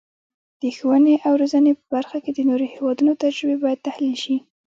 [0.61, 4.35] د ښوونې او روزنې په برخه کې د نورو هیوادونو تجربې باید تحلیل شي.